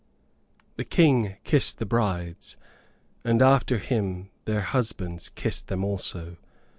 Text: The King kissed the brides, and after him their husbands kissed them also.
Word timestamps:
The 0.77 0.83
King 0.83 1.37
kissed 1.43 1.77
the 1.77 1.85
brides, 1.85 2.57
and 3.23 3.39
after 3.39 3.77
him 3.77 4.31
their 4.45 4.61
husbands 4.61 5.29
kissed 5.29 5.67
them 5.67 5.83
also. 5.83 6.37